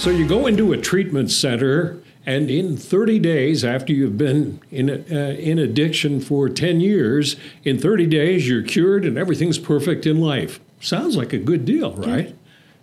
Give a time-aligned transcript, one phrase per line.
[0.00, 4.88] So you go into a treatment center, and in 30 days after you've been in
[4.88, 10.18] uh, in addiction for 10 years, in 30 days you're cured and everything's perfect in
[10.18, 10.58] life.
[10.80, 12.34] Sounds like a good deal, right?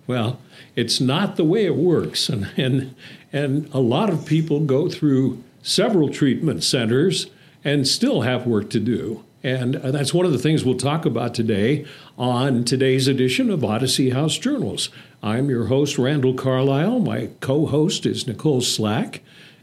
[0.05, 0.39] Well,
[0.75, 2.93] it's not the way it works, and and
[3.33, 7.31] and a lot of people go through several treatment centers
[7.63, 9.23] and still have work to do.
[9.47, 11.85] And uh, that's one of the things we'll talk about today
[12.17, 14.89] on today's edition of Odyssey House Journals.
[15.23, 16.99] I'm your host, Randall Carlisle.
[16.99, 19.21] My co host is Nicole Slack,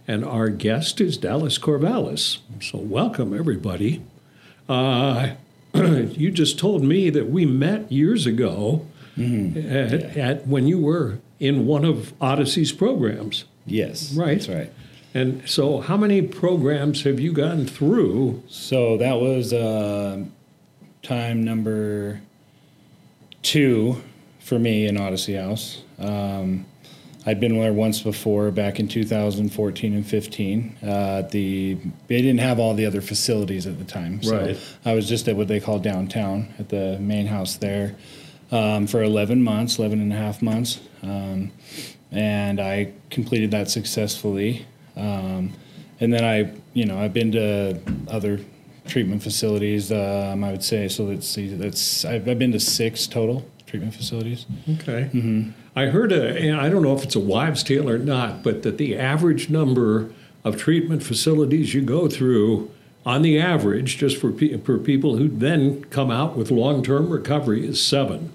[0.09, 2.39] and our guest is Dallas Korvalis.
[2.63, 4.01] So, welcome, everybody.
[4.71, 5.33] Uh,
[5.75, 8.87] you just told me that we met years ago
[9.19, 9.57] Mm-hmm.
[9.73, 13.45] at, at when you were in one of Odyssey's programs.
[13.65, 14.39] Yes, Right.
[14.41, 14.73] That's right.
[15.15, 18.43] And so, how many programs have you gone through?
[18.49, 20.25] So that was uh,
[21.03, 22.21] time number
[23.43, 24.03] two
[24.41, 25.83] for me in Odyssey House.
[26.01, 26.67] Um,
[27.27, 30.77] I'd been there once before, back in 2014 and 15.
[30.83, 31.79] Uh, the
[32.09, 34.59] they didn't have all the other facilities at the time, so Right.
[34.85, 37.95] I was just at what they call downtown at the main house there
[38.53, 41.53] um, for 11 months, 11 and a half months, um,
[42.11, 44.67] and I completed that successfully.
[44.97, 45.53] Um,
[46.01, 48.41] and then I, you know, I've been to other
[48.87, 49.91] treatment facilities.
[49.93, 51.05] Um, I would say so.
[51.05, 51.49] Let's see.
[51.55, 54.47] That's I've, I've been to six total treatment facilities.
[54.79, 55.11] Okay.
[55.77, 58.63] I heard a, and I don't know if it's a wives' tale or not, but
[58.63, 60.13] that the average number
[60.45, 62.71] of treatment facilities you go through,
[63.07, 67.11] on the average, just for, pe- for people who then come out with long term
[67.11, 68.33] recovery, is seven.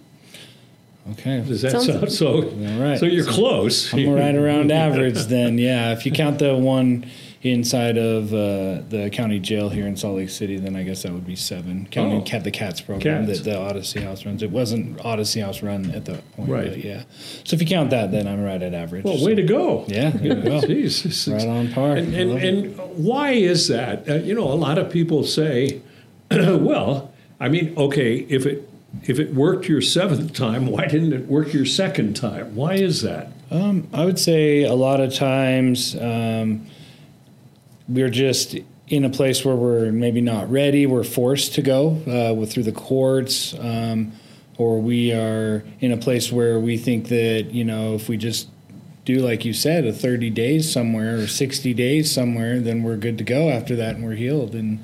[1.11, 1.41] Okay.
[1.47, 2.43] Does that Sounds- sound so?
[2.43, 2.99] All right.
[2.99, 3.93] So you're close.
[3.93, 5.57] I'm right around average then.
[5.57, 7.05] Yeah, if you count the one
[7.41, 11.13] inside of uh, the county jail here in Salt Lake City, then I guess that
[11.13, 11.87] would be seven.
[11.89, 12.23] Counting Oh.
[12.23, 13.39] Cat the Cats program Cats.
[13.39, 14.43] that the Odyssey House runs.
[14.43, 16.69] It wasn't Odyssey House run at that point, Right.
[16.71, 17.03] But yeah.
[17.45, 19.05] So if you count that, then I'm right at average.
[19.05, 19.85] Well, So- way to go.
[19.87, 20.59] Yeah, there you go.
[20.61, 21.95] Jeez, this is- Right on par.
[21.95, 22.47] And, I and, love it.
[22.47, 24.09] and why is that?
[24.09, 25.81] Uh, you know, a lot of people say,
[26.31, 28.68] well, I mean, okay, if it
[29.03, 32.55] if it worked your seventh time, why didn't it work your second time?
[32.55, 33.31] Why is that?
[33.51, 36.67] Um, I would say a lot of times um,
[37.87, 38.55] we're just
[38.87, 40.85] in a place where we're maybe not ready.
[40.85, 44.11] We're forced to go uh, through the courts, um,
[44.57, 48.47] or we are in a place where we think that you know if we just
[49.05, 53.17] do like you said, a 30 days somewhere or 60 days somewhere, then we're good
[53.17, 54.53] to go after that and we're healed.
[54.53, 54.83] And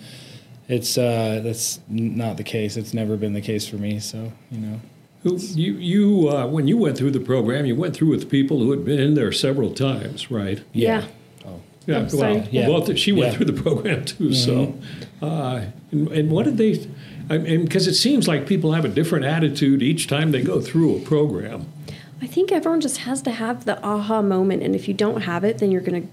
[0.68, 2.78] it's uh, that's not the case.
[2.78, 4.00] It's never been the case for me.
[4.00, 4.80] So you know.
[5.24, 8.60] Who you you uh, when you went through the program, you went through with people
[8.60, 10.62] who had been in there several times, right?
[10.72, 11.06] Yeah.
[11.44, 11.62] Oh.
[11.88, 12.68] Yeah, I'm well, Yeah.
[12.68, 13.38] both she went Yeah.
[13.38, 14.34] through the program too.
[14.34, 14.76] So,
[15.24, 16.88] uh, and, and what did they?
[17.28, 20.62] I mean, because it seems like people have a different attitude each time they go
[20.62, 21.66] through a program.
[22.22, 25.44] I think everyone just has to have the aha moment, and if you don't have
[25.44, 26.04] it, then you're gonna,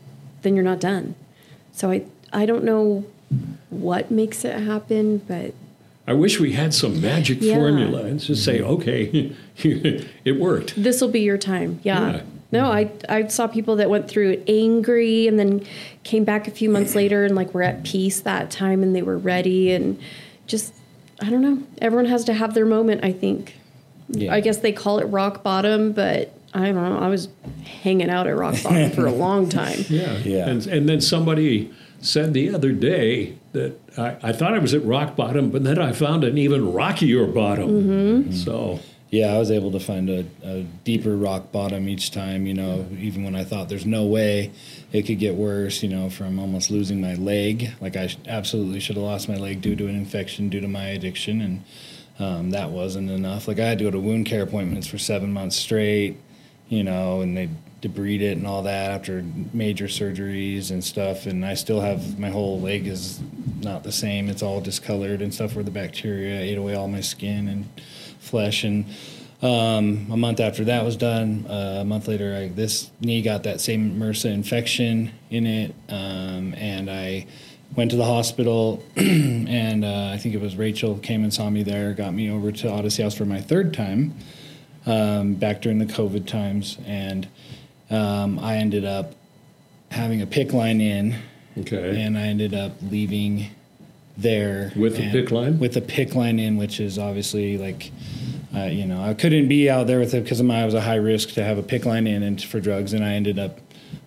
[0.40, 1.14] then you're not done.
[1.72, 3.04] So I, I don't know
[3.70, 5.54] what makes it happen, but
[6.06, 7.54] I wish we had some magic Yeah.
[7.56, 8.70] formula and just say, mm-hmm.
[8.72, 9.32] okay,
[10.24, 10.74] it worked.
[10.82, 11.80] this will be your time.
[11.82, 12.12] Yeah.
[12.12, 12.22] Yeah.
[12.50, 15.64] No, I I saw people that went through it angry and then
[16.04, 19.00] came back a few months later and like were at peace that time and they
[19.02, 19.98] were ready and
[20.46, 20.74] just
[21.22, 21.62] I don't know.
[21.80, 23.56] Everyone has to have their moment, I think.
[24.08, 24.34] Yeah.
[24.34, 26.98] I guess they call it rock bottom, but I don't know.
[26.98, 27.28] I was
[27.64, 29.78] hanging out at rock bottom for a long time.
[29.88, 30.18] Yeah.
[30.18, 30.48] Yeah.
[30.48, 31.72] And, and then somebody
[32.02, 35.78] said the other day that I, I thought I was at rock bottom, but then
[35.78, 37.68] I found an even rockier bottom.
[37.70, 38.32] Mm-hmm.
[38.32, 38.80] So,
[39.10, 42.86] Yeah, I was able to find a, a deeper rock bottom each time, you know,
[42.98, 44.50] even when I thought there's no way
[44.92, 47.70] it could get worse, you know, from almost losing my leg.
[47.80, 50.68] Like I sh- absolutely should have lost my leg due to an infection, due to
[50.68, 51.40] my addiction.
[51.40, 51.64] And
[52.18, 53.46] um, that wasn't enough.
[53.46, 56.16] Like I had to go to wound care appointments for seven months straight,
[56.68, 57.48] you know, and they
[57.82, 61.26] debride it and all that after major surgeries and stuff.
[61.26, 63.20] And I still have my whole leg is
[63.60, 64.28] not the same.
[64.28, 67.68] It's all discolored and stuff where the bacteria ate away all my skin and
[68.20, 68.62] flesh.
[68.64, 68.86] And
[69.42, 73.42] um, a month after that was done, uh, a month later, I, this knee got
[73.42, 77.26] that same MRSA infection in it, um, and I
[77.74, 78.84] went to the hospital.
[78.96, 82.52] and uh, I think it was Rachel came and saw me there, got me over
[82.52, 84.14] to Odyssey House for my third time,
[84.86, 87.26] um, back during the COVID times, and
[87.92, 89.14] um, I ended up
[89.90, 91.16] having a PICC line in,
[91.58, 92.02] okay.
[92.02, 93.50] and I ended up leaving
[94.16, 95.58] there With a PICC line?
[95.58, 97.90] With the PICC line in, which is obviously like,
[98.54, 100.96] uh, you know, I couldn't be out there with it because I was a high
[100.96, 103.58] risk to have a PICC line in and for drugs, and I ended up,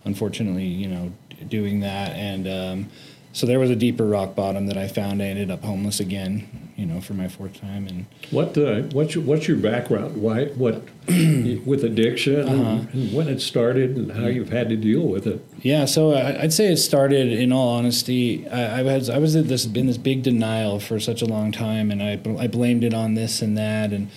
[0.03, 1.11] unfortunately, you know,
[1.47, 2.89] doing that, and um,
[3.35, 5.21] so there was a deeper rock bottom that I found.
[5.21, 6.47] I ended up homeless again,
[6.77, 7.85] you know, for my fourth time.
[7.85, 10.21] And What uh, what's your, what's your background?
[10.21, 10.75] Why what
[11.07, 12.87] with addiction Uh-huh.
[12.93, 15.43] and when it started and how you've had to deal with it?
[15.61, 17.27] Yeah, so I'd say it started.
[17.33, 20.97] In all honesty, I, I was I was in this in this big denial for
[20.99, 24.09] such a long time, and I I blamed it on this and that, and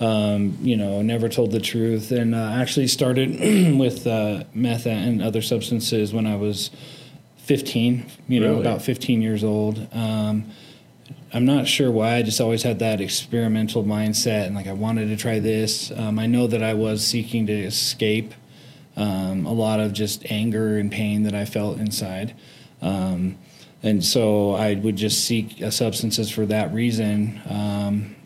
[0.00, 3.30] um, you know never told the truth, and uh, actually started
[3.78, 6.70] with uh, meth and other substances when I was
[7.46, 8.06] 15.
[8.28, 8.60] You know, Really?
[8.60, 9.86] about 15 years old.
[9.92, 10.46] Um,
[11.32, 12.16] I'm not sure why.
[12.16, 15.92] I just always had that experimental mindset, and like I wanted to try this.
[15.94, 18.34] Um, I know that I was seeking to escape
[18.96, 22.34] um, a lot of just anger and pain that I felt inside.
[22.82, 23.38] Um,
[23.82, 27.40] and so I would just seek uh, substances for that reason.
[27.48, 28.16] Um,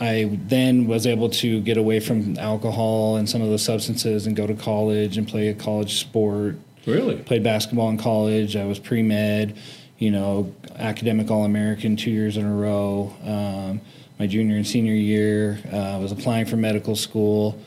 [0.00, 4.34] I then was able to get away from alcohol and some of those substances and
[4.34, 6.56] go to college and play a college sport.
[6.86, 7.16] Really?
[7.16, 8.56] Played basketball in college.
[8.56, 9.56] I was pre med,
[9.98, 13.12] you know, academic All American two years in a row.
[13.24, 13.80] Um,
[14.18, 17.60] my junior and senior year, uh, I was applying for medical school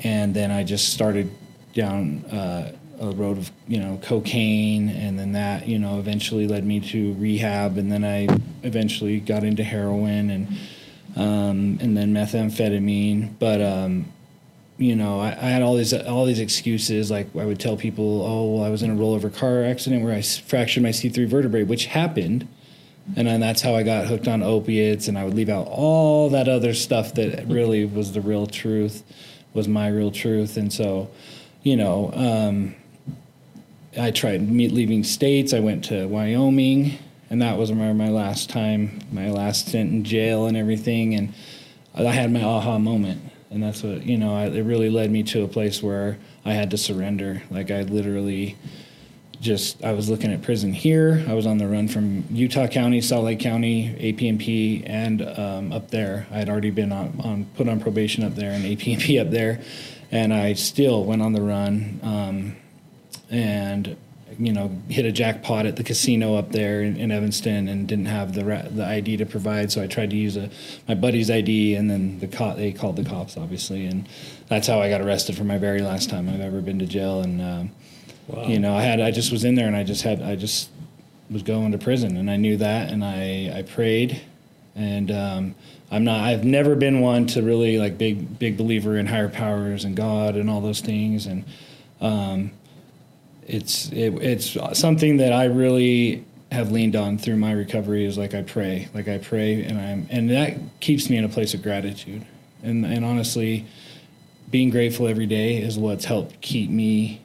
[0.00, 1.30] and then I just started
[1.74, 6.64] down uh, a road of you know cocaine, and then that you know eventually led
[6.64, 8.28] me to rehab, and then I
[8.62, 10.48] eventually got into heroin and
[11.16, 13.38] um, and then methamphetamine.
[13.38, 14.12] But um,
[14.78, 17.10] you know, I, I had all these all these excuses.
[17.10, 20.14] Like I would tell people, "Oh, well, I was in a rollover car accident where
[20.14, 22.48] I fractured my C three vertebrae," which happened.
[23.16, 26.28] And then that's how I got hooked on opiates, and I would leave out all
[26.30, 29.02] that other stuff that really was the real truth,
[29.54, 30.58] was my real truth.
[30.58, 31.10] And so,
[31.62, 32.74] you know, um,
[33.98, 35.54] I tried leaving states.
[35.54, 36.98] I went to Wyoming,
[37.30, 41.14] and that was my, my last time, my last stint in jail and everything.
[41.14, 41.32] And
[41.94, 44.34] I had my aha moment, and that's what you know.
[44.34, 47.42] I, it really led me to a place where I had to surrender.
[47.50, 48.56] Like I literally
[49.40, 51.24] just I was looking at prison here.
[51.28, 55.90] I was on the run from Utah County, Salt Lake County, AP&P, and um, up
[55.90, 56.26] there.
[56.30, 59.60] I had already been on, on put on probation up there and AP&P up there,
[60.10, 62.00] and I still went on the run.
[62.02, 62.56] Um,
[63.30, 63.96] and
[64.38, 68.06] you know hit a jackpot at the casino up there in, in Evanston and didn't
[68.06, 70.50] have the ra- the ID to provide, so I tried to use a
[70.86, 74.08] my buddy's ID, and then the co- they called the cops obviously, and
[74.48, 77.20] that's how I got arrested for my very last time I've ever been to jail,
[77.20, 77.70] and um,
[78.28, 78.46] Wow.
[78.46, 80.68] you know I had I just was in there and I just had I just
[81.30, 84.20] was going to prison, and I knew that, and I I prayed,
[84.76, 85.54] and um,
[85.90, 89.84] I'm not I've never been one to really like big big believer in higher powers
[89.84, 91.44] and God and all those things, and
[92.02, 92.50] um,
[93.48, 98.34] it's it, it's something that I really have leaned on through my recovery is like
[98.34, 101.62] I pray, like I pray, and I'm and that keeps me in a place of
[101.62, 102.24] gratitude,
[102.62, 103.66] and and honestly,
[104.50, 107.22] being grateful every day is what's helped keep me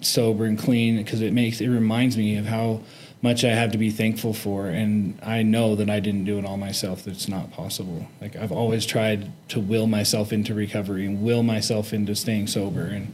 [0.00, 2.80] sober and clean because it makes it reminds me of how
[3.22, 6.44] much I have to be thankful for, and I know that I didn't do it
[6.44, 7.04] all myself.
[7.04, 8.06] That's not possible.
[8.20, 12.82] Like I've always tried to will myself into recovery and will myself into staying sober,
[12.84, 13.12] and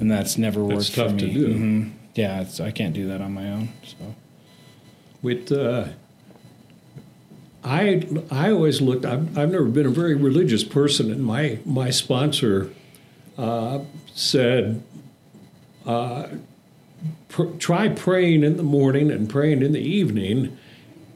[0.00, 1.32] and that's never worked That's tough for to me.
[1.34, 1.48] do.
[1.48, 1.90] Mhm.
[2.14, 3.68] Yeah, it's, I can't do that on my own.
[3.84, 4.14] So
[5.22, 5.88] With uh,
[7.62, 9.04] I I always looked.
[9.04, 12.70] I've, I've never been a very religious person, and my my sponsor
[13.36, 13.80] uh,
[14.14, 14.82] said,
[15.86, 16.26] uh,
[17.28, 20.56] pr- try praying in the morning and praying in the evening,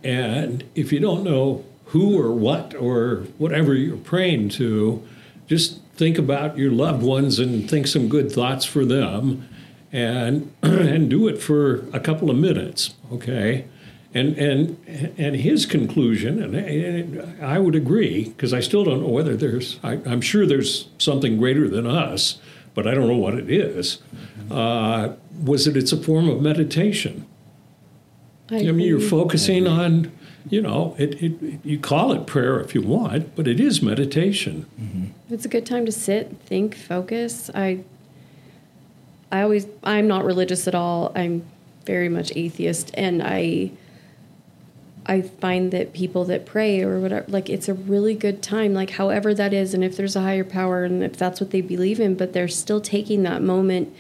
[0.03, 5.03] and if you don't know who or what or whatever you're praying to,
[5.49, 9.49] just think about your loved ones and think some good thoughts for them,
[9.93, 13.67] and and do it for a couple of minutes, okay?
[14.13, 19.09] And and and his conclusion, and, and I would agree because I still don't know
[19.09, 19.81] whether there's.
[19.83, 22.39] I, I'm sure there's something greater than us,
[22.75, 23.99] but I don't know what it is.
[24.51, 27.27] Uh, was that it's a form of meditation?
[28.51, 29.09] I mean, you're agree.
[29.09, 30.13] focusing on,
[30.49, 34.67] you know, it, it, you call it prayer if you want, but it is meditation.
[34.81, 35.05] Mm-hmm.
[35.35, 37.51] It's a good time to sit, think, focus.
[37.55, 37.85] I
[39.33, 41.13] I always I'm not religious at all.
[41.17, 41.45] I'm
[41.87, 43.71] very much atheist and I
[45.07, 48.91] I find that people that pray or whatever like it's a really good time like
[48.91, 52.01] however that is and if there's a higher power and if that's what they believe
[52.01, 53.95] in but they're still taking that moment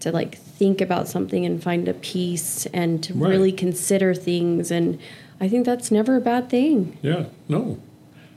[0.00, 3.28] to like think about something and find a peace and to Right.
[3.30, 4.98] really consider things and
[5.40, 6.98] I think that's never a bad thing.
[7.02, 7.78] Yeah, no.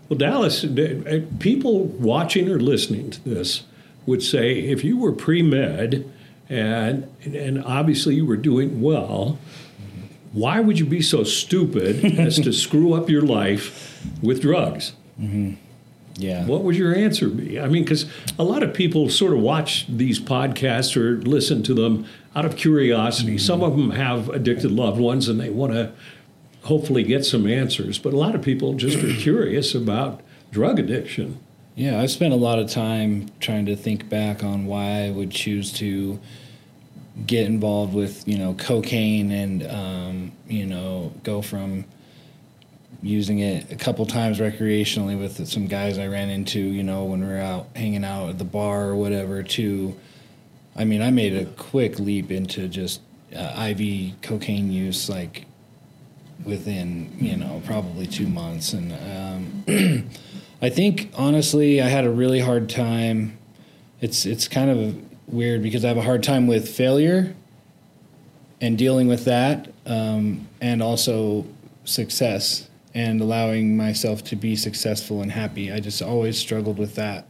[0.07, 3.63] Well, Dallas, uh, people watching or listening to this
[4.05, 6.11] would say if you were pre med
[6.49, 9.39] and, and obviously you were doing well,
[10.33, 14.93] why would you be so stupid as to screw up your life with drugs?
[16.17, 16.45] Yeah.
[16.45, 17.59] what would your answer be?
[17.59, 18.05] I mean, because
[18.37, 22.05] a lot of people sort of watch these podcasts or listen to them
[22.35, 23.37] out of curiosity.
[23.37, 25.91] Some of them have addicted loved ones and they want to
[26.63, 31.39] hopefully get some answers, but a lot of people just are curious about drug addiction.
[31.75, 35.31] Yeah, I've spent a lot of time trying to think back on why I would
[35.31, 36.19] choose to
[37.25, 41.85] get involved with, you know, cocaine and, um, you know, go from
[43.01, 47.21] using it a couple times recreationally with some guys I ran into, you know, when
[47.21, 49.97] we were out hanging out at the bar or whatever, to,
[50.75, 53.01] I mean, I made a quick leap into just
[53.35, 55.45] uh, IV cocaine use, like
[56.45, 58.73] within, you know, probably two months.
[58.73, 58.93] And
[59.67, 60.09] um,
[60.61, 63.37] I think, honestly, I had a really hard time.
[63.99, 64.95] It's, it's kind of
[65.27, 67.35] weird because I have a hard time with failure
[68.59, 71.45] and dealing with that, um, and also
[71.83, 75.71] success and allowing myself to be successful and happy.
[75.71, 77.27] I just always struggled with that.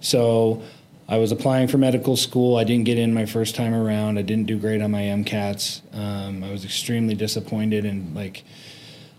[0.00, 0.62] So
[1.08, 2.56] I was applying for medical school.
[2.56, 4.18] I didn't get in my first time around.
[4.18, 5.82] I didn't do great on my MCATs.
[5.94, 8.44] Um, I was extremely disappointed and like.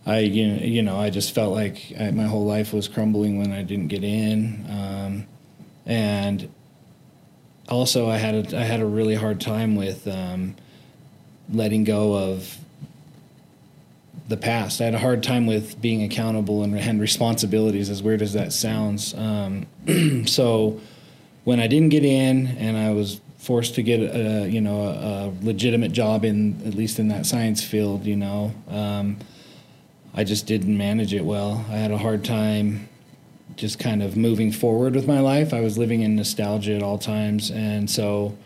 [0.08, 3.39] I you know, you know I just felt like I, my whole life was crumbling
[3.39, 5.25] when I didn't get in, um,
[5.88, 6.48] and
[7.68, 10.56] also I had a, I had a really hard time with um,
[11.51, 12.58] letting go of
[14.27, 14.82] the past.
[14.82, 18.54] I had a hard time with being accountable and, and responsibilities, as weird as that
[18.54, 19.13] sounds.
[19.15, 19.65] Um,
[20.27, 20.80] so
[21.46, 24.92] when I didn't get in and I was forced to get a you know a,
[24.92, 29.18] a legitimate job in at least in that science field, you know, um,
[30.14, 31.66] I just didn't manage it well.
[31.70, 32.90] I had a hard time
[33.56, 35.54] just kind of moving forward with my life.
[35.54, 38.38] I was living in nostalgia at all times, and so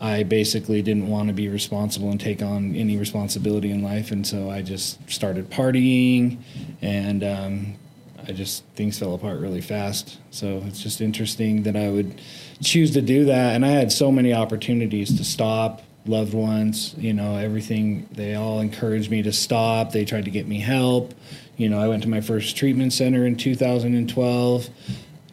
[0.00, 4.26] I basically didn't want to be responsible and take on any responsibility in life, and
[4.26, 6.38] so I just started partying,
[6.82, 7.74] and um,
[8.28, 10.18] I just things fell apart really fast.
[10.30, 12.20] So it's just interesting that I would
[12.62, 15.82] choose to do that, and I had so many opportunities to stop.
[16.04, 18.08] Loved ones, you know, everything.
[18.10, 19.92] They all encouraged me to stop.
[19.92, 21.14] They tried to get me help.
[21.56, 24.68] You know, I went to my first treatment center in 2012.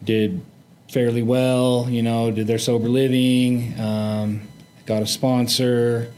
[0.04, 0.40] Did
[0.88, 1.88] fairly well.
[1.90, 3.78] You know, did their sober living.
[3.80, 4.42] Um,
[4.86, 6.12] got a sponsor,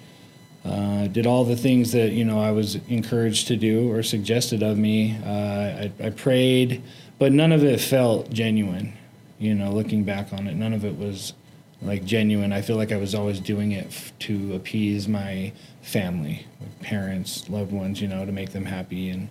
[0.64, 4.62] uh, did all the things that you know I was encouraged to do or suggested
[4.62, 5.18] of me.
[5.24, 6.82] Uh, I, I, prayed,
[7.18, 8.92] but none of it felt genuine.
[9.38, 11.32] You know, looking back on it, none of it was
[11.80, 12.52] like genuine.
[12.52, 17.48] I feel like I was always doing it f- to appease my family, my parents,
[17.48, 18.00] loved ones.
[18.00, 19.28] You know, to make them happy and.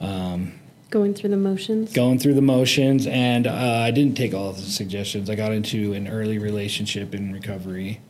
[0.00, 1.92] Um, Going through the motions.
[1.92, 5.28] going through the motions, and uh, I didn't take all of the suggestions.
[5.28, 8.00] I got into an early relationship in recovery,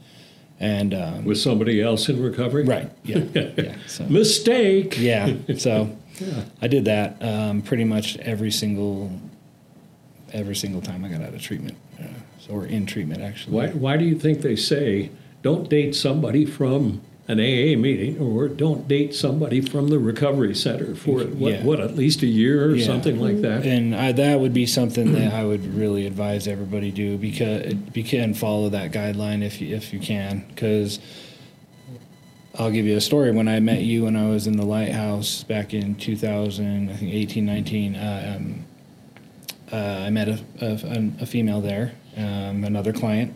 [0.60, 2.64] and um, With somebody else in recovery?
[2.64, 3.76] right, yeah, yeah.
[3.86, 4.96] So Mistake.
[4.98, 5.96] yeah, so
[6.62, 9.10] I did that um, pretty much every single
[10.32, 12.06] every single time I got out of treatment, uh,
[12.52, 13.54] or in treatment actually.
[13.56, 15.10] Why, why do you think they say
[15.42, 20.94] don't date somebody from an AA meeting or don't date somebody from the recovery center
[20.94, 21.64] for what, Yeah.
[21.64, 22.84] what at least a year or Yeah.
[22.84, 23.64] something like that?
[23.64, 28.20] And I, that would be something that I would really advise everybody do because because
[28.20, 30.98] and follow that guideline if you, if you can because
[32.56, 33.32] I'll give you a story.
[33.32, 37.12] When I met you when I was in the lighthouse back in 2000, I think
[37.12, 38.64] 18, 19, uh, um,
[39.72, 43.34] uh, I met a, a, a female there, um, another client,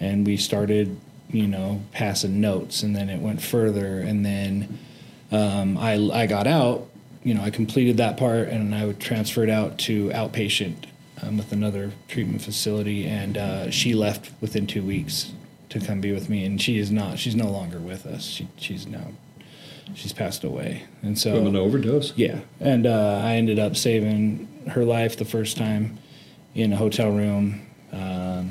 [0.00, 0.98] and we started,
[1.32, 4.78] you know, passing notes, and then it went further, and then
[5.30, 6.88] um, I I got out.
[7.24, 10.86] You know, I completed that part, and I would transfer it out to outpatient
[11.22, 15.32] um, with another treatment facility, and uh, she left within two weeks
[15.68, 17.18] to come be with me, and she is not.
[17.18, 18.24] She's no longer with us.
[18.24, 19.08] She she's now
[19.94, 22.12] she's passed away, and so From an overdose?
[22.16, 25.98] yeah, and uh, I ended up saving her life the first time
[26.54, 28.50] in a hotel room, um,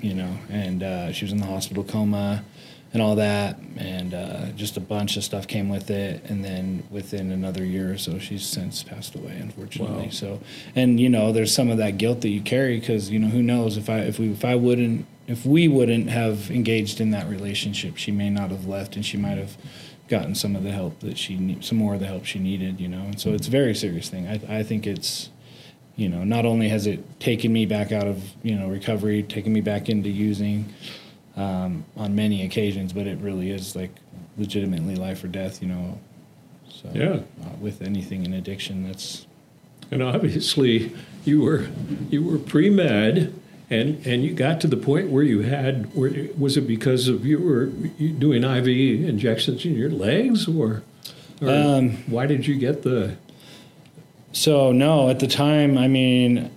[0.00, 2.44] you know, and uh, she was in the hospital coma
[2.92, 6.82] and all that, and uh, just a bunch of stuff came with it, and then
[6.90, 10.04] within another year or so, she's since passed away, unfortunately.
[10.04, 10.10] Wow.
[10.10, 10.40] So,
[10.74, 13.42] and you know, there's some of that guilt that you carry because you know who
[13.42, 17.28] knows if I if we if I wouldn't if we wouldn't have engaged in that
[17.28, 19.56] relationship, she may not have left, and she might have
[20.08, 22.80] gotten some of the help that she need, some more of the help she needed,
[22.80, 23.00] you know.
[23.00, 24.28] And so it's a very serious thing.
[24.28, 25.30] I, I think it's,
[25.96, 29.52] you know, not only has it taken me back out of you know recovery, taken
[29.52, 30.66] me back into using
[31.36, 33.90] um, on many occasions, but it really is like
[34.38, 35.98] legitimately life or death, you know.
[36.68, 37.20] So Yeah.
[37.44, 39.26] uh, with anything in addiction, that's
[39.90, 40.92] And obviously,
[41.24, 41.68] you were
[42.10, 43.32] you were pre med,
[43.70, 45.94] and and you got to the point where you had.
[45.94, 47.66] Where, was it because of you were
[48.18, 48.66] doing IV
[49.08, 50.82] injections in your legs, or,
[51.40, 53.16] or Um, why did you get the?
[54.32, 56.50] So no, at the time, I mean,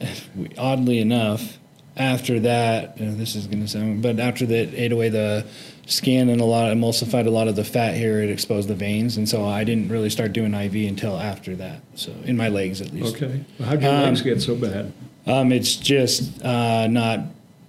[0.57, 1.57] oddly enough,
[1.95, 5.45] after that, uh, this is going to sound, but after that ate away the
[5.85, 9.17] skin and a lot emulsified a lot of the fat here, it exposed the veins,
[9.17, 11.81] and so I didn't really start doing IV until after that.
[11.95, 13.15] So in my legs, at least.
[13.15, 13.43] Okay.
[13.63, 14.93] How'd your Um, legs get so bad?
[15.25, 17.19] Um, it's just uh, not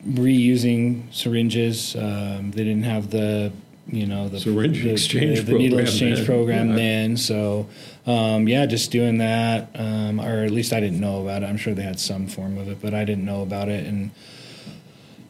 [0.06, 1.94] reusing syringes.
[1.96, 3.52] Um, they didn't have the
[3.92, 6.26] you know the Syringe the, exchange the, the needle program exchange then.
[6.26, 6.76] program Yeah.
[6.76, 7.16] then.
[7.16, 7.66] So
[8.06, 11.46] um, yeah, just doing that, um, or at least I didn't know about it.
[11.46, 14.10] I'm sure they had some form of it, but I didn't know about it and.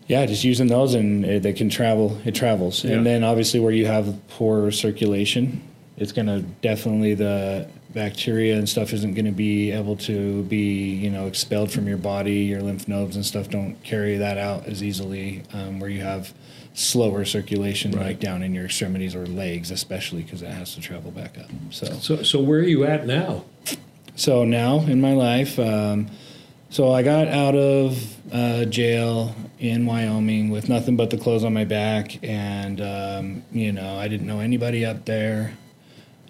[0.06, 2.18] Yeah, just using those and it, they can travel.
[2.24, 2.94] It travels, Yeah.
[2.96, 5.62] and then obviously where you have poor circulation,
[5.96, 11.28] it's gonna definitely the bacteria and stuff isn't gonna be able to be you know
[11.28, 12.38] expelled from your body.
[12.40, 15.44] Your lymph nodes and stuff don't carry that out as easily.
[15.52, 16.34] Um, where you have
[16.74, 18.06] slower circulation, Right.
[18.06, 21.50] like down in your extremities or legs, especially because it has to travel back up.
[21.70, 23.44] So So, so where are you at now?
[24.14, 26.08] so now in my life, um,
[26.68, 31.52] so I got out of uh, jail in Wyoming with nothing but the clothes on
[31.52, 35.54] my back, and um, you know I didn't know anybody up there.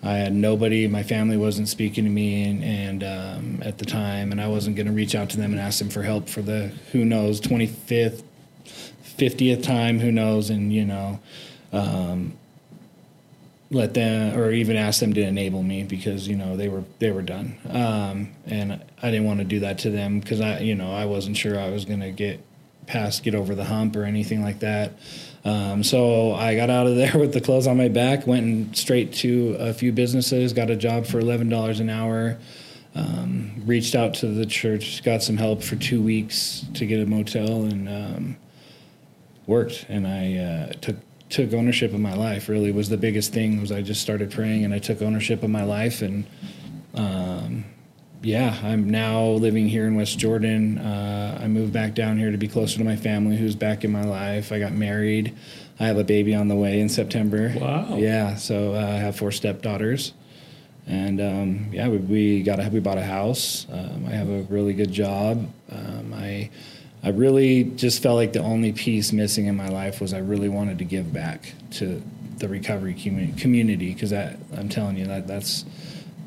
[0.02, 0.88] I had nobody.
[0.88, 4.76] My family wasn't speaking to me, and, and um, at the time, and I wasn't
[4.76, 7.38] going to reach out to them and ask them for help for the who knows
[7.38, 7.66] twenty
[9.20, 11.20] fifth, fiftieth time, who knows, and you know.
[11.72, 12.36] Um,
[13.72, 17.12] let them or even ask them to enable me because you know they were they
[17.12, 20.74] were done um, and I didn't want to do that to them because I you
[20.74, 22.40] know I wasn't sure I was gonna get
[22.86, 24.94] past get over the hump or anything like that
[25.44, 29.12] um, so I got out of there with the clothes on my back went straight
[29.14, 32.38] to a few businesses got a job for eleven dollars an hour
[32.96, 37.06] um, reached out to the church got some help for two weeks to get a
[37.06, 38.36] motel and um,
[39.50, 40.97] worked and I uh, took
[41.28, 42.49] took ownership of my life.
[42.49, 45.50] Really was the biggest thing was I just started praying and I took ownership of
[45.50, 46.25] my life and
[46.95, 47.64] um,
[48.23, 50.78] yeah, I'm now living here in West Jordan.
[50.78, 53.90] Uh, I moved back down here to be closer to my family, who's back in
[53.90, 54.52] my life.
[54.52, 55.35] I got married.
[55.78, 57.54] I have a baby on the way in September.
[57.59, 57.97] Wow.
[57.97, 60.12] Yeah, so uh, I have four stepdaughters,
[60.87, 63.66] and um, yeah, we, we got a, we bought a house.
[63.73, 65.49] Um, I have a really good job.
[65.71, 66.50] Um, I
[67.02, 70.49] I really just felt like the only piece missing in my life was I really
[70.49, 72.02] wanted to give back to
[72.39, 75.65] the recovery commu- community because I'm telling you that that's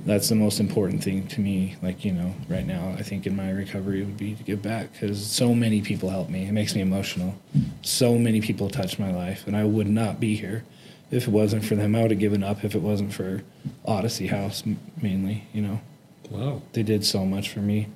[0.06, 1.76] that's the most important thing to me.
[1.82, 4.92] Like you know, right now, I think in my recovery would be to give back
[4.94, 6.46] because so many people helped me.
[6.48, 7.36] It makes me emotional.
[7.84, 10.64] So many people touched my life, and I would not be here
[11.12, 11.96] if it wasn't for them.
[11.96, 13.44] I would have given up if it wasn't for
[13.86, 14.64] Odyssey House
[15.02, 15.46] mainly.
[15.54, 15.82] You know,
[16.30, 16.62] Wow.
[16.74, 17.88] they did so much for me.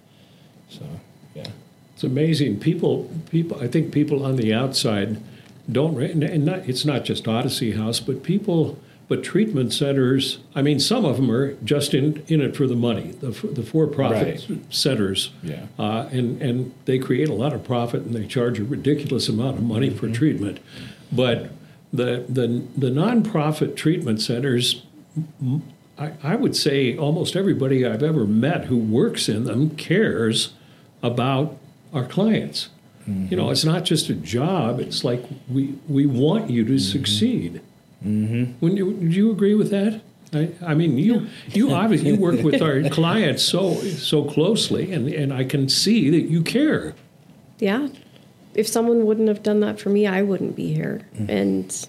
[0.70, 0.86] So
[1.36, 1.48] yeah.
[1.98, 2.60] It's amazing.
[2.60, 3.60] People, people.
[3.60, 5.20] I think people on the outside
[5.72, 10.38] don't, and not, it's not just Odyssey House, but people, but treatment centers.
[10.54, 13.14] I mean, some of them are just in in it for the money.
[13.20, 15.66] The the for profit centers, Yeah.
[15.80, 19.58] uh, and and they create a lot of profit and they charge a ridiculous amount
[19.58, 20.60] of money for treatment.
[21.12, 21.50] But
[21.92, 24.84] the the the nonprofit treatment centers.
[25.98, 30.54] I, I would say almost everybody I've ever met who works in them cares
[31.02, 31.58] about
[31.94, 32.70] our clients.
[33.08, 34.82] You know, it's not just a job.
[34.82, 37.62] It's like we we want you to succeed.
[38.06, 38.54] Mm-hmm.
[38.60, 40.02] Wouldn't you, would you agree with that?
[40.34, 45.08] I, I mean, you you obviously you work with our clients so so closely, and
[45.08, 46.96] and I can see that you care.
[47.60, 47.88] Yeah.
[48.54, 51.08] If someone wouldn't have done that for me, I wouldn't be here.
[51.30, 51.88] And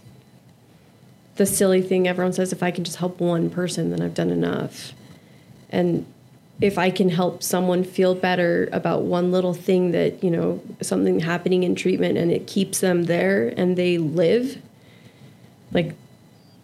[1.37, 4.31] the silly thing everyone says if I can just help one person, then I've done
[4.31, 4.93] enough.
[5.71, 6.07] And
[6.61, 11.21] if I can help someone feel better about one little thing that, you know, something
[11.21, 14.61] happening in treatment and it keeps them there and they live,
[15.73, 15.95] like,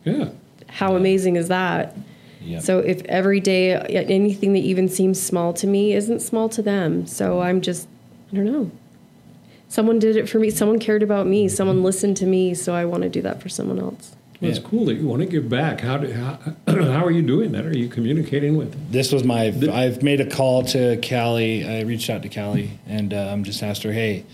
[0.05, 0.31] Yeah.
[0.67, 1.97] how amazing is that?
[2.61, 7.07] So if every day anything that even seems small to me isn't small to them,
[7.07, 7.89] so I'm just
[8.33, 8.71] I don't know.
[9.69, 10.51] Someone did it for me.
[10.51, 11.49] Someone cared about me.
[11.49, 12.53] Someone listened to me.
[12.53, 14.15] So I want to do that for someone else.
[14.45, 14.69] Well, it's Yeah.
[14.71, 15.81] cool that you want to give back.
[15.81, 17.67] How do, how, how are you doing that?
[17.67, 18.93] Are you communicating with?
[18.93, 19.45] This was my.
[19.73, 21.65] I've made a call to Callie.
[21.67, 24.25] I reached out to Callie and um, just asked her, "Hey,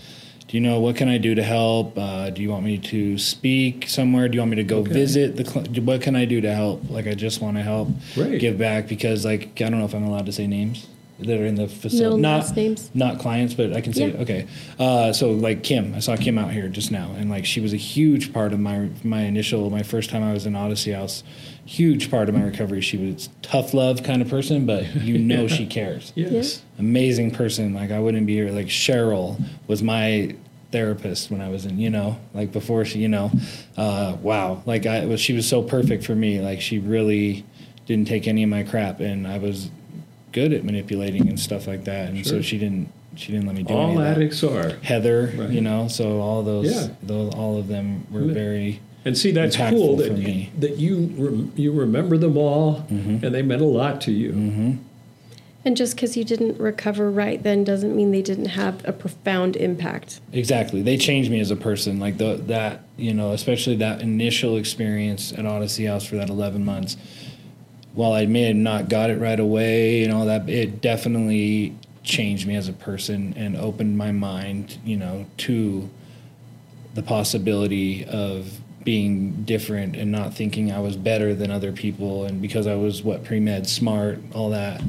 [0.47, 1.97] do you know what can I do to help?
[1.97, 4.27] Uh, do you want me to speak somewhere?
[4.27, 4.91] Do you want me to go Okay.
[4.93, 5.45] visit the?
[5.45, 6.89] Cl- what can I do to help?
[6.89, 8.39] Like, I just want to help, Great.
[8.41, 10.87] give back because, like, I don't know if I'm allowed to say names
[11.25, 12.21] that are in the facility.
[12.21, 12.89] No not last names.
[12.93, 14.21] not clients, but I can say Yeah.
[14.21, 14.47] okay.
[14.79, 17.73] Uh, so like Kim, I saw Kim out here just now, and like she was
[17.73, 21.23] a huge part of my my initial my first time I was in Odyssey House.
[21.65, 22.81] Huge part of my recovery.
[22.81, 26.11] She was tough love kind of person, but you know she cares.
[26.15, 26.61] Yes.
[26.79, 27.73] Amazing person.
[27.73, 28.51] Like I wouldn't be here.
[28.51, 30.35] Like Cheryl was my
[30.71, 33.29] therapist when I was in, you know, like before she, you know,
[33.77, 34.63] uh, wow.
[34.65, 36.39] Like I was, she was so perfect for me.
[36.39, 37.45] Like she really
[37.85, 39.69] didn't take any of my crap, and I was
[40.31, 43.63] good at manipulating and stuff like that, and so she didn't she didn't let me
[43.63, 44.15] do All any of that.
[44.17, 44.77] addicts are.
[44.83, 45.49] Heather, Right.
[45.49, 46.87] you know, so all those, Yeah.
[47.03, 48.33] those all of them were Yeah.
[48.33, 50.49] very And see, that's cool that for me.
[50.59, 53.25] that you rem, you remember them all, Mm-hmm.
[53.25, 54.77] and they meant a lot to you.
[55.63, 59.55] And just because you didn't recover right then doesn't mean they didn't have a profound
[59.57, 60.21] impact.
[60.33, 60.81] Exactly.
[60.81, 61.99] They changed me as a person.
[61.99, 66.63] Like the, that, you know, especially that initial experience at Odyssey House for that 11
[66.65, 66.95] months.
[67.93, 72.47] While I may have not got it right away and all that, it definitely changed
[72.47, 75.89] me as a person and opened my mind, you know, to
[76.93, 82.25] the possibility of being different and not thinking I was better than other people.
[82.25, 84.81] And because I was what pre med smart, all that,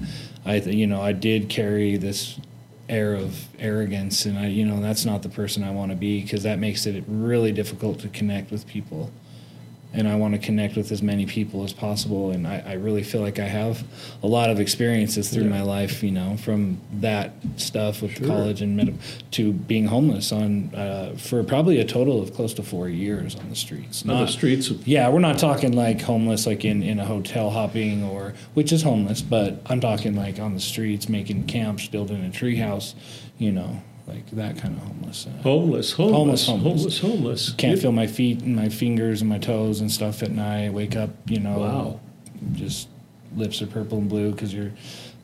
[0.44, 2.38] I, you know, I did carry this
[2.88, 6.20] air of arrogance, and I, you know, that's not the person I want to be
[6.20, 9.10] because that makes it really difficult to connect with people.
[9.94, 12.30] And I want to connect with as many people as possible.
[12.30, 13.84] And I, I really feel like I have
[14.22, 15.50] a lot of experiences through Yeah.
[15.50, 18.26] my life, you know, from that stuff with Sure.
[18.26, 18.98] college and med-
[19.32, 23.50] to being homeless on uh, for probably a total of close to four years on
[23.50, 24.02] the streets.
[24.08, 27.50] On the streets of Yeah, we're not talking like homeless, like in, in a hotel
[27.50, 32.24] hopping or which is homeless, but I'm talking like on the streets, making camps, building
[32.24, 32.94] a treehouse,
[33.38, 35.26] you know, like that kind of homeless.
[35.26, 36.98] Uh, homeless, homeless, Homeless, homeless, homeless.
[37.00, 37.50] homeless.
[37.52, 40.72] can't feel my feet and my fingers and my toes and stuff at night.
[40.72, 42.00] Wake up, you know, Wow.
[42.52, 42.88] just
[43.36, 44.72] lips are purple and blue because you're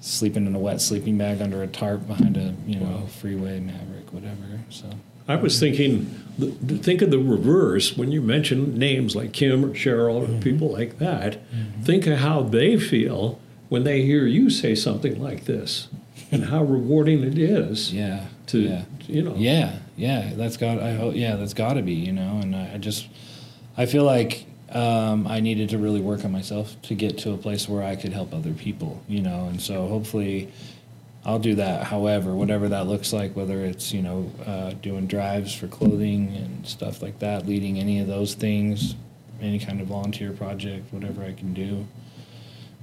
[0.01, 3.07] sleeping in a wet sleeping bag under a tarp behind a you know Wow.
[3.07, 4.61] freeway Maverick, whatever.
[4.71, 4.87] So
[5.27, 6.09] I was thinking,
[6.41, 10.27] th- th- think of the reverse when you mention names like Kim or Cheryl or
[10.27, 10.41] Mm-hmm.
[10.41, 11.39] people like that.
[11.83, 13.39] Think of how they feel
[13.69, 15.89] when they hear you say something like this,
[16.33, 18.85] and how rewarding it is yeah, to yeah.
[19.07, 19.35] you know.
[19.37, 20.81] Yeah, yeah, that's got.
[20.81, 21.15] I hope.
[21.15, 21.95] Yeah, that's got to be.
[21.95, 23.09] You know, and I, I just,
[23.77, 27.37] I feel like um, I needed to really work on myself to get to a
[27.37, 29.03] place where I could help other people.
[29.09, 30.53] You know, and so hopefully,
[31.25, 31.85] I'll do that.
[31.85, 36.67] However, whatever that looks like, whether it's you know uh, doing drives for clothing and
[36.67, 38.95] stuff like that, leading any of those things,
[39.41, 41.87] any kind of volunteer project, whatever I can do.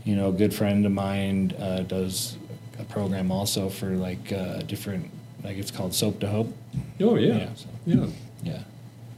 [0.04, 2.38] You know, a good friend of mine uh, does
[2.80, 5.10] a program also for like uh, different,
[5.46, 6.54] like it's called Soap to Hope.
[7.00, 8.08] Oh yeah, Yeah, so- yeah.
[8.44, 8.60] Yeah,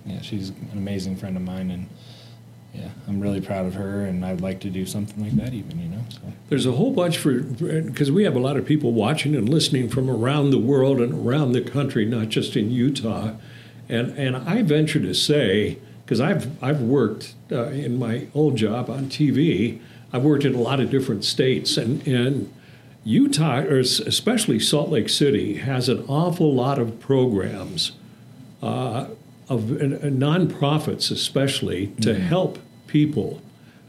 [0.06, 1.88] yeah, she's an amazing friend of mine, and
[2.74, 5.80] yeah, I'm really proud of her, and I'd like to do something like that, even
[5.80, 6.04] you know.
[6.10, 9.50] So There's a whole bunch for because we have a lot of people watching and
[9.50, 13.32] listening from around the world and around the country, not just in Utah.
[13.90, 18.90] And and I venture to say because I've I've worked uh, in my old job
[18.90, 19.80] on TV.
[20.14, 22.54] I've worked in a lot of different states, and and
[23.08, 27.94] Utah, or especially Salt Lake City, has an awful lot of programs
[28.62, 29.08] uh,
[29.48, 33.42] of uh, nonprofits, especially to help people.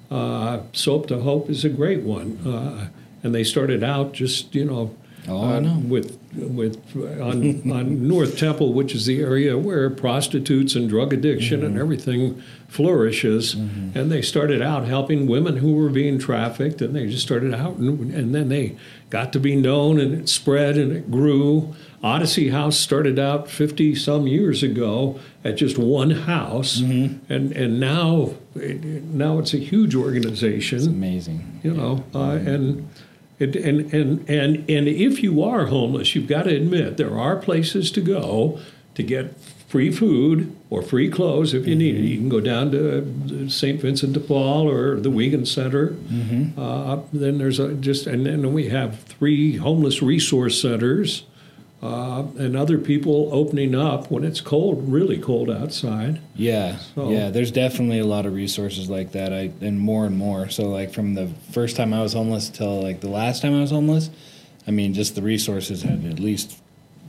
[0.08, 2.90] Uh, Soap to Hope is a great one, uh,
[3.24, 4.94] and they started out just you know,
[5.28, 5.78] Oh, I uh, know.
[5.86, 6.76] with with
[7.20, 11.66] on on North Temple, which is the area where prostitutes and drug addiction Mm-hmm.
[11.66, 17.06] and everything flourishes, and they started out helping women who were being trafficked, and they
[17.06, 18.76] just started out, and, and then they
[19.10, 21.74] got to be known, and it spread and it grew.
[22.02, 27.32] Odyssey House started out 50 some years ago at just one house, Mm-hmm.
[27.32, 28.84] and and now it,
[29.24, 31.60] now it's a huge organization it's amazing.
[31.64, 32.88] you know, uh, and,
[33.38, 37.36] it, and and and and if you are homeless, you've got to admit there are
[37.36, 38.58] places to go
[38.94, 39.34] to get
[39.68, 42.00] free food or free clothes if you need it.
[42.00, 43.78] You can go down to St.
[43.80, 45.94] Vincent de Paul or the Weigand Center.
[46.58, 51.24] Uh, then there's a, just and then we have three homeless resource centers.
[51.80, 56.18] Uh, and other people opening up when it's cold, really cold outside.
[56.34, 57.30] Yeah, So- yeah.
[57.30, 59.32] There's definitely a lot of resources like that.
[59.32, 60.48] I and more and more.
[60.48, 63.60] So like from the first time I was homeless till like the last time I
[63.60, 64.10] was homeless,
[64.66, 66.58] I mean, just the resources had at least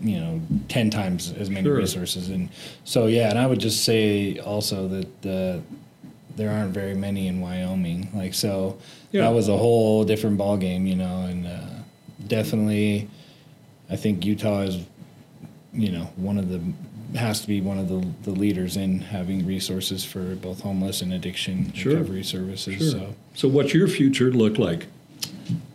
[0.02, 1.76] you know ten times as many Sure.
[1.78, 2.30] resources.
[2.30, 2.50] And
[2.84, 5.60] so yeah, and I would just say also that uh,
[6.36, 8.10] there aren't very many in Wyoming.
[8.14, 8.78] Like so,
[9.12, 9.22] Yeah.
[9.24, 11.60] that was a whole different ball game, you know, and uh,
[12.28, 13.08] definitely.
[13.90, 14.78] I think Utah is
[15.74, 16.62] you know one of the
[17.18, 21.12] has to be one of the, the leaders in having resources for both homeless and
[21.12, 21.94] addiction Sure.
[21.94, 22.76] recovery services.
[22.78, 22.92] Sure.
[22.92, 24.86] So So, what's your future look like?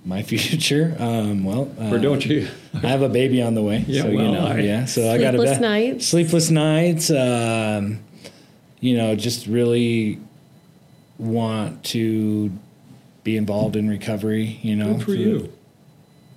[0.07, 2.47] my future, um, well, uh, Or don't you?
[2.75, 3.85] I have a baby on the way.
[3.89, 4.85] Yeah, so you well, know, I- yeah.
[4.85, 6.07] So I got a Sleepless nights.
[6.07, 7.11] Sleepless nights.
[7.11, 8.01] Um,
[8.81, 10.21] you know, just really
[11.19, 12.53] want to
[13.25, 14.59] be involved in recovery.
[14.63, 15.53] You know, Good for you.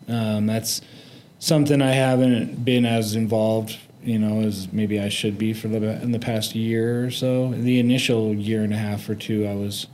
[0.08, 0.82] Um, that's
[1.40, 6.02] something I haven't been as involved, you know, as maybe I should be for the
[6.02, 7.52] in the past year or so.
[7.52, 9.88] The initial year and a half or two, I was,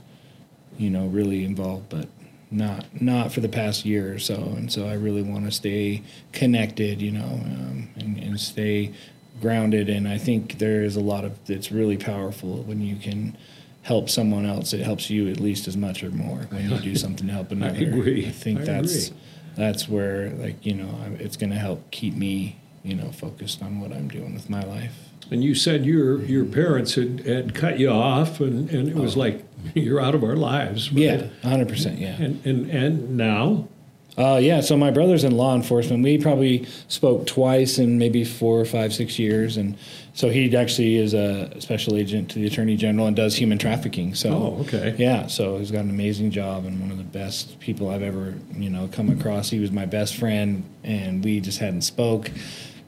[0.78, 2.08] you know, really involved, but
[2.50, 6.02] not not for the past year or so, and so I really want to stay
[6.32, 8.92] connected, you know, um, and, and stay
[9.40, 9.88] grounded.
[9.88, 13.36] And I think there is a lot of it's really powerful when you can
[13.82, 14.72] help someone else.
[14.72, 17.50] It helps you at least as much or more when you do something to help
[17.50, 17.76] another.
[17.86, 18.26] agree.
[18.26, 19.18] I think I that's agree.
[19.56, 23.80] That's where like you know it's going to help keep me you know focused on
[23.80, 24.94] what I'm doing with my life.
[25.30, 26.54] And you said your your mm-hmm.
[26.54, 29.20] parents had, had cut you off, and, and it was oh.
[29.20, 30.92] like you're out of our lives.
[30.92, 31.00] right?
[31.00, 31.98] Yeah, hundred percent.
[31.98, 32.16] Yeah.
[32.20, 33.68] And and and now,
[34.16, 36.02] Uh, yeah, so my brother's in law enforcement.
[36.04, 39.76] We probably spoke twice in maybe four or five, six years, and
[40.12, 44.14] so he actually is a special agent to the attorney general and does human trafficking.
[44.14, 44.94] So, Oh, okay.
[44.98, 48.34] yeah, so he's got an amazing job and one of the best people I've ever
[48.54, 49.50] you know come across.
[49.50, 52.30] He was my best friend, and we just hadn't spoke.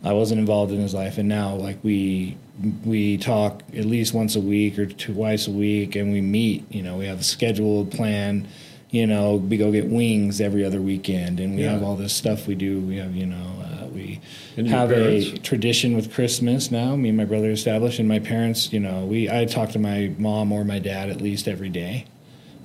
[0.04, 2.36] I wasn't involved in his life, and now like we
[2.84, 6.64] we talk at least once a week or twice a week, and we meet.
[6.72, 8.46] You know, we have a scheduled plan.
[8.90, 11.72] You know, we go get wings every other weekend, and we Yeah.
[11.72, 12.80] have all this stuff we do.
[12.80, 14.20] We have, you know, uh, we
[14.56, 16.94] And have a tradition with Christmas now.
[16.96, 18.72] Me and my brother established, and my parents.
[18.72, 22.04] You know, we I talk to my mom or my dad at least every day.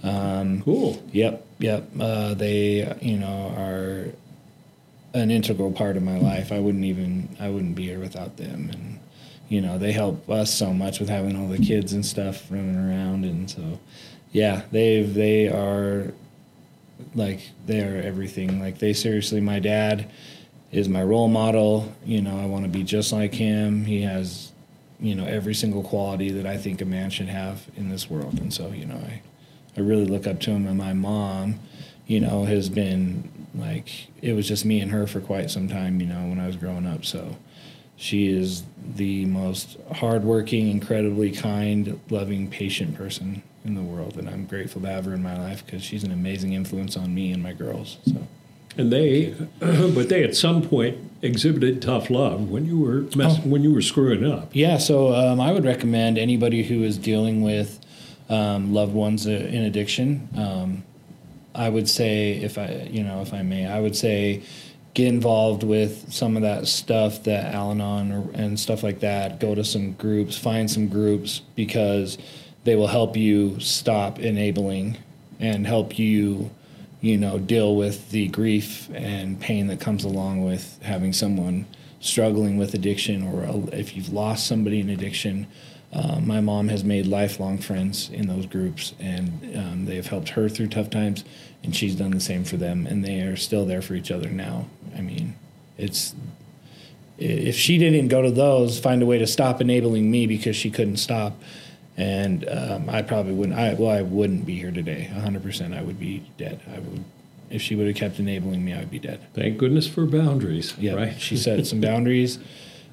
[0.03, 1.01] cool.
[1.11, 1.87] Yep, yep.
[1.99, 4.05] Uh, they, you know, are
[5.13, 6.51] an integral part of my life.
[6.51, 8.69] I wouldn't even, I wouldn't be here without them.
[8.71, 8.99] And
[9.49, 12.77] you know, they help us so much with having all the kids and stuff running
[12.77, 13.25] around.
[13.25, 13.79] And so,
[14.31, 16.13] yeah, they they are
[17.15, 18.59] like they are everything.
[18.59, 20.09] Like they seriously, my dad
[20.71, 21.93] is my role model.
[22.05, 23.85] You know, I want to be just like him.
[23.85, 24.51] He has,
[24.99, 28.39] you know, every single quality that I think a man should have in this world.
[28.39, 29.21] And so, you know, I
[29.77, 30.65] I really look up to him.
[30.67, 31.59] And my mom,
[32.07, 35.99] you know, has been like it was just me and her for quite some time.
[35.99, 37.03] You know, when I was growing up.
[37.03, 37.35] So
[37.97, 38.63] she is
[38.95, 44.87] the most hardworking, incredibly kind, loving, patient person in the world, and I'm grateful to
[44.87, 47.97] have her in my life because she's an amazing influence on me and my girls.
[48.05, 48.27] So.
[48.77, 53.41] And they, but they at some point exhibited tough love when you were mess, Oh.
[53.47, 54.49] when you were screwing up.
[54.53, 57.79] Yeah, so um, I would recommend anybody who is dealing with
[58.29, 60.27] um, loved ones uh, in addiction.
[60.37, 60.83] Um,
[61.53, 64.41] I would say, if I, you know, if I may, I would say
[64.93, 69.39] get involved with some of that stuff that Al-Anon or, and stuff like that.
[69.39, 72.17] Go to some groups, find some groups because
[72.63, 74.97] they will help you stop enabling
[75.39, 76.51] and help you,
[77.01, 81.65] you know, deal with the grief and pain that comes along with having someone
[81.99, 85.47] struggling with addiction or if you've lost somebody in addiction.
[85.93, 90.29] Uh, my mom has made lifelong friends in those groups, and um, they have helped
[90.29, 91.25] her through tough times,
[91.63, 94.29] and she's done the same for them, and they are still there for each other
[94.29, 94.67] now.
[94.95, 95.35] I mean,
[95.77, 96.15] it's
[97.17, 100.71] if she didn't go to those, find a way to stop enabling me because she
[100.71, 101.39] couldn't stop,
[101.97, 103.57] and um, I probably wouldn't.
[103.57, 105.03] I well, I wouldn't be here today.
[105.05, 106.61] hundred percent, I would be dead.
[106.73, 107.03] I would
[107.49, 109.19] if she would have kept enabling me, I would be dead.
[109.33, 110.73] Thank goodness for boundaries.
[110.77, 111.19] Yeah, right.
[111.19, 112.39] she set some boundaries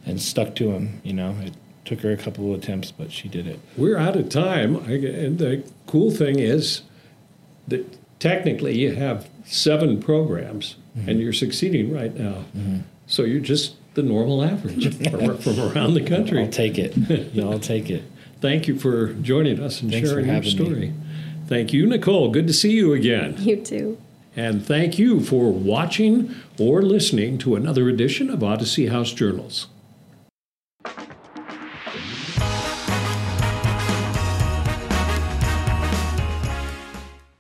[0.05, 1.01] and stuck to them.
[1.05, 1.53] You know, it
[1.85, 3.61] took her a couple of attempts, but she did it.
[3.77, 4.77] We're out of time.
[4.79, 6.83] I, and the cool thing is
[7.69, 11.09] that technically you have seven programs Mm-hmm.
[11.11, 12.45] and you're succeeding right now.
[13.07, 16.41] So you're just the normal average from, from around the country.
[16.43, 16.93] I'll take it.
[17.39, 18.03] I'll take it.
[18.41, 20.65] Thank you for joining us and Thanks sharing your having me.
[20.65, 20.95] story.
[21.47, 22.31] Thank you, Nicole.
[22.31, 23.37] Good to see you again.
[23.39, 23.99] You too.
[24.37, 29.67] And thank you for watching or listening to another edition of Odyssey House Journals.